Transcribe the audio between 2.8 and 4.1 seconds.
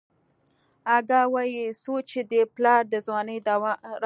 د ځوانۍ دوا رانکي.